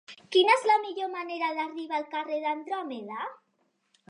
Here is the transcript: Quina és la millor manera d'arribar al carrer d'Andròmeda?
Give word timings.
Quina 0.35 0.53
és 0.59 0.63
la 0.69 0.77
millor 0.85 1.11
manera 1.17 1.49
d'arribar 1.59 2.01
al 2.01 2.09
carrer 2.17 2.41
d'Andròmeda? 2.47 3.31